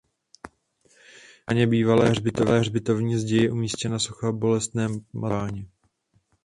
Na 0.45 0.49
bráně 1.47 1.67
bývalé 1.67 2.09
hřbitovní 2.59 3.15
zdi 3.15 3.35
je 3.37 3.51
umístěna 3.51 3.99
socha 3.99 4.31
Bolestné 4.31 4.87
Matky 4.87 5.09
Páně. 5.21 5.65